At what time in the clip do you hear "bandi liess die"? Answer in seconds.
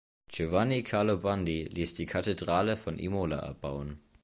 1.19-2.07